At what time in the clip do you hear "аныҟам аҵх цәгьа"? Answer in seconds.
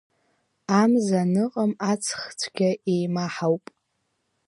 1.23-2.69